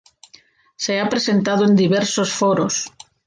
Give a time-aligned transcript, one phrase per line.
[0.77, 2.91] Se ha presentado en diversos foros.